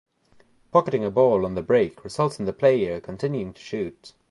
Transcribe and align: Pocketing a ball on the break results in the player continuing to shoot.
Pocketing 0.71 1.05
a 1.05 1.11
ball 1.11 1.45
on 1.45 1.53
the 1.53 1.61
break 1.61 2.03
results 2.03 2.39
in 2.39 2.45
the 2.45 2.53
player 2.53 2.99
continuing 2.99 3.53
to 3.53 3.61
shoot. 3.61 4.13